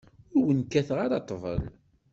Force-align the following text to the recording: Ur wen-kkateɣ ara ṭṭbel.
Ur 0.35 0.43
wen-kkateɣ 0.47 0.97
ara 1.05 1.23
ṭṭbel. 1.23 1.61